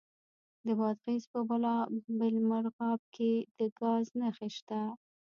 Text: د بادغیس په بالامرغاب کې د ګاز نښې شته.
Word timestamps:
د 0.65 0.67
بادغیس 0.79 1.23
په 1.33 1.39
بالامرغاب 2.19 3.01
کې 3.15 3.31
د 3.57 3.59
ګاز 3.79 4.05
نښې 4.19 4.49
شته. 4.57 4.81